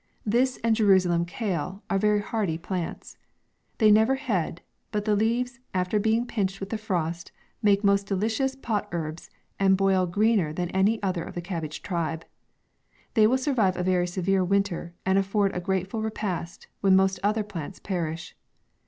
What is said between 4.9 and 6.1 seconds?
but the leaves, after